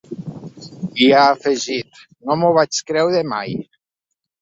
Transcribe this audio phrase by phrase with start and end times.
[1.07, 3.59] I ha afegit: No m’ho vaig creure mai.